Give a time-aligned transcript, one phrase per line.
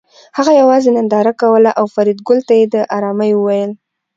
[0.37, 3.71] هغه یوازې ننداره کوله او فریدګل ته یې د ارامۍ وویل